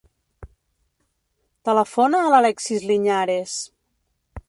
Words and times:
Telefona 1.69 2.25
a 2.25 2.33
l'Alexis 2.35 2.91
Liñares. 2.93 3.57